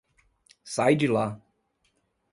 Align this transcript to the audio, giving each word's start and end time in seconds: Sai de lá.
Sai 0.75 0.95
de 0.95 1.07
lá. 1.07 1.27